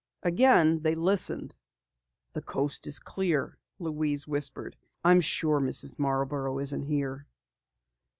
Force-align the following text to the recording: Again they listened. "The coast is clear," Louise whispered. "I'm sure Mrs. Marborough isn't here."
Again 0.23 0.81
they 0.81 0.95
listened. 0.95 1.53
"The 2.33 2.41
coast 2.41 2.87
is 2.87 2.97
clear," 2.97 3.55
Louise 3.77 4.27
whispered. 4.27 4.75
"I'm 5.03 5.21
sure 5.21 5.59
Mrs. 5.61 5.99
Marborough 5.99 6.57
isn't 6.57 6.85
here." 6.85 7.27